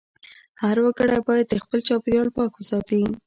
هر 0.61 0.77
وګړی 0.85 1.19
باید 1.27 1.49
خپل 1.65 1.79
چاپېریال 1.87 2.29
پاک 2.35 2.51
وساتي. 2.55 3.01